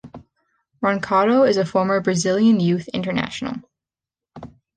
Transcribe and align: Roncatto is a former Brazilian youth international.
Roncatto 0.81 1.47
is 1.47 1.57
a 1.57 1.63
former 1.63 2.01
Brazilian 2.01 2.59
youth 2.59 2.87
international. 2.87 3.57